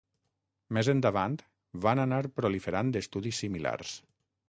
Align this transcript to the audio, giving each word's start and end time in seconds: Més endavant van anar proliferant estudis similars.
Més 0.77 0.89
endavant 0.93 1.37
van 1.85 2.03
anar 2.07 2.21
proliferant 2.41 2.93
estudis 3.07 3.47
similars. 3.47 3.99